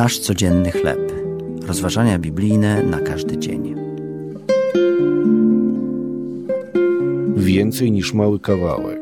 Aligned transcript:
Nasz 0.00 0.18
codzienny 0.18 0.70
chleb. 0.70 1.12
Rozważania 1.66 2.18
biblijne 2.18 2.82
na 2.82 3.00
każdy 3.00 3.38
dzień. 3.38 3.74
Więcej 7.36 7.92
niż 7.92 8.14
mały 8.14 8.40
kawałek. 8.40 9.00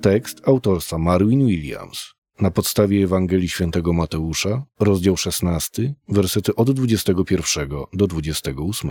Tekst 0.00 0.48
autorstwa 0.48 0.98
Marwin 0.98 1.46
Williams. 1.46 2.14
Na 2.40 2.50
podstawie 2.50 3.04
Ewangelii 3.04 3.48
Świętego 3.48 3.92
Mateusza, 3.92 4.66
rozdział 4.80 5.16
16, 5.16 5.94
wersety 6.08 6.54
od 6.54 6.70
21 6.70 7.68
do 7.92 8.06
28. 8.06 8.90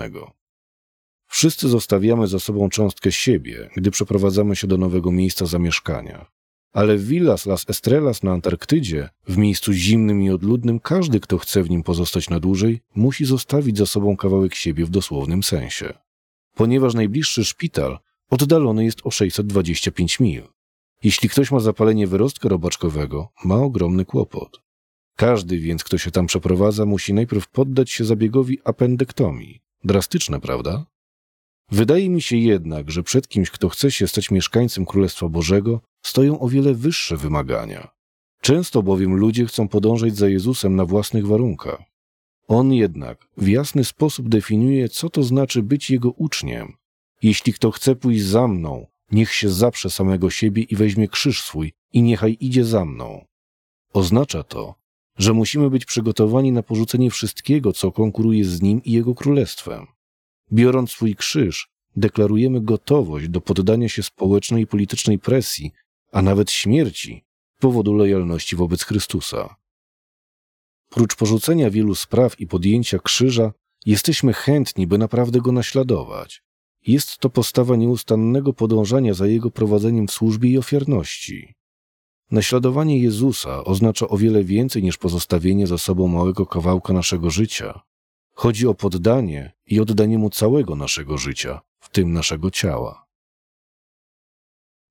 Wszyscy 1.28 1.70
zostawiamy 1.70 2.28
za 2.28 2.40
sobą 2.40 2.70
cząstkę 2.70 3.12
siebie, 3.12 3.70
gdy 3.76 3.92
przeprowadzamy 3.92 4.56
się 4.56 4.68
do 4.68 4.78
nowego 4.78 5.12
miejsca 5.12 5.46
zamieszkania. 5.46 6.35
Ale 6.76 6.98
w 6.98 7.08
Villas 7.08 7.46
Las 7.46 7.66
Estrellas 7.70 8.24
na 8.24 8.32
Antarktydzie, 8.32 9.10
w 9.28 9.38
miejscu 9.38 9.74
zimnym 9.74 10.22
i 10.22 10.30
odludnym, 10.30 10.80
każdy, 10.80 11.20
kto 11.20 11.38
chce 11.38 11.64
w 11.64 11.70
nim 11.70 11.84
pozostać 11.84 12.30
na 12.30 12.40
dłużej, 12.40 12.82
musi 12.96 13.26
zostawić 13.26 13.78
za 13.78 13.86
sobą 13.86 14.18
kawałek 14.18 14.56
siebie 14.56 14.86
w 14.86 14.90
dosłownym 14.90 15.44
sensie. 15.44 15.94
Ponieważ 16.56 16.94
najbliższy 16.94 17.46
szpital 17.46 18.00
oddalony 18.30 18.86
jest 18.86 19.00
o 19.04 19.12
625 19.12 20.20
mil. 20.20 20.44
Jeśli 21.04 21.30
ktoś 21.30 21.52
ma 21.52 21.60
zapalenie 21.60 22.08
wyrostka 22.08 22.50
robaczkowego, 22.50 23.30
ma 23.46 23.56
ogromny 23.56 24.06
kłopot. 24.06 24.62
Każdy 25.16 25.60
więc, 25.60 25.84
kto 25.84 25.98
się 25.98 26.12
tam 26.12 26.28
przeprowadza, 26.28 26.86
musi 26.86 27.14
najpierw 27.14 27.48
poddać 27.48 27.92
się 27.92 28.06
zabiegowi 28.06 28.60
apendektomii. 28.64 29.62
Drastyczne, 29.84 30.40
prawda? 30.40 30.86
Wydaje 31.72 32.10
mi 32.10 32.22
się 32.22 32.38
jednak, 32.38 32.92
że 32.92 33.04
przed 33.04 33.28
kimś, 33.28 33.50
kto 33.50 33.70
chce 33.70 33.92
się 33.92 34.08
stać 34.08 34.32
mieszkańcem 34.32 34.86
Królestwa 34.86 35.30
Bożego, 35.30 35.82
stoją 36.06 36.40
o 36.40 36.50
wiele 36.50 36.74
wyższe 36.74 37.18
wymagania. 37.18 37.88
Często 38.42 38.84
bowiem 38.84 39.16
ludzie 39.16 39.46
chcą 39.46 39.68
podążać 39.68 40.16
za 40.16 40.30
Jezusem 40.30 40.76
na 40.76 40.86
własnych 40.86 41.28
warunkach. 41.28 41.80
On 42.48 42.74
jednak 42.74 43.28
w 43.38 43.48
jasny 43.48 43.84
sposób 43.84 44.30
definiuje, 44.30 44.90
co 44.90 45.10
to 45.10 45.24
znaczy 45.24 45.64
być 45.64 45.90
Jego 45.90 46.12
uczniem. 46.12 46.74
Jeśli 47.22 47.54
kto 47.54 47.72
chce 47.72 47.96
pójść 47.96 48.24
za 48.24 48.48
mną, 48.48 48.88
niech 49.12 49.34
się 49.34 49.50
zaprze 49.50 49.90
samego 49.90 50.30
siebie 50.30 50.64
i 50.64 50.76
weźmie 50.76 51.08
krzyż 51.08 51.44
swój 51.44 51.74
i 51.94 52.02
niechaj 52.02 52.38
idzie 52.40 52.66
za 52.66 52.86
mną. 52.86 53.26
Oznacza 53.94 54.44
to, 54.44 54.76
że 55.18 55.34
musimy 55.34 55.70
być 55.70 55.86
przygotowani 55.86 56.52
na 56.52 56.64
porzucenie 56.64 57.12
wszystkiego, 57.12 57.74
co 57.74 57.92
konkuruje 57.92 58.46
z 58.46 58.62
Nim 58.62 58.84
i 58.84 58.92
Jego 58.92 59.16
Królestwem. 59.16 59.88
Biorąc 60.52 60.92
swój 60.92 61.16
krzyż, 61.16 61.70
deklarujemy 61.96 62.62
gotowość 62.62 63.30
do 63.30 63.42
poddania 63.42 63.90
się 63.90 64.04
społecznej 64.04 64.64
i 64.64 64.68
politycznej 64.68 65.20
presji, 65.20 65.72
a 66.16 66.22
nawet 66.22 66.52
śmierci 66.52 67.24
z 67.58 67.62
powodu 67.62 67.94
lojalności 67.94 68.56
wobec 68.56 68.84
Chrystusa. 68.84 69.56
Prócz 70.90 71.16
porzucenia 71.16 71.70
wielu 71.70 71.96
spraw 71.96 72.40
i 72.40 72.48
podjęcia 72.48 73.00
krzyża, 73.00 73.54
jesteśmy 73.86 74.34
chętni, 74.34 74.88
by 74.88 74.98
naprawdę 74.98 75.42
go 75.42 75.52
naśladować. 75.52 76.44
Jest 76.88 77.18
to 77.18 77.30
postawa 77.30 77.76
nieustannego 77.76 78.54
podążania 78.54 79.14
za 79.14 79.28
jego 79.28 79.52
prowadzeniem 79.52 80.08
w 80.08 80.12
służbie 80.12 80.50
i 80.50 80.58
ofiarności. 80.58 81.56
Naśladowanie 82.32 83.00
Jezusa 83.00 83.64
oznacza 83.64 84.08
o 84.08 84.18
wiele 84.18 84.44
więcej 84.44 84.84
niż 84.84 84.98
pozostawienie 84.98 85.68
za 85.68 85.78
sobą 85.78 86.08
małego 86.08 86.46
kawałka 86.46 86.94
naszego 86.94 87.30
życia. 87.30 87.82
Chodzi 88.34 88.68
o 88.68 88.74
poddanie 88.74 89.54
i 89.66 89.80
oddanie 89.80 90.18
mu 90.18 90.30
całego 90.30 90.76
naszego 90.76 91.18
życia, 91.18 91.62
w 91.80 91.90
tym 91.90 92.14
naszego 92.14 92.52
ciała. 92.52 93.05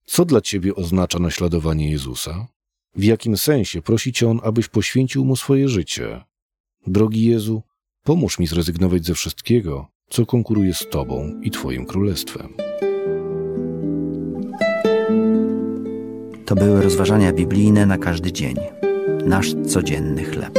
Co 0.07 0.25
dla 0.25 0.41
ciebie 0.41 0.75
oznacza 0.75 1.19
naśladowanie 1.19 1.91
Jezusa? 1.91 2.47
W 2.97 3.05
jakim 3.05 3.37
sensie 3.37 3.83
prosi 3.83 4.13
cię 4.13 4.31
on, 4.31 4.41
abyś 4.43 4.69
poświęcił 4.69 5.25
mu 5.25 5.37
swoje 5.37 5.69
życie? 5.69 6.25
Drogi 6.87 7.25
Jezu, 7.25 7.63
pomóż 8.03 8.39
mi 8.39 8.47
zrezygnować 8.47 9.07
ze 9.07 9.15
wszystkiego, 9.15 9.89
co 10.11 10.27
konkuruje 10.27 10.75
z 10.75 10.87
Tobą 10.91 11.41
i 11.43 11.51
Twoim 11.51 11.87
królestwem. 11.87 12.55
To 16.47 16.55
były 16.55 16.83
rozważania 16.83 17.33
biblijne 17.33 17.87
na 17.87 17.99
każdy 17.99 18.33
dzień. 18.33 18.57
Nasz 19.27 19.55
codzienny 19.67 20.25
chleb. 20.25 20.59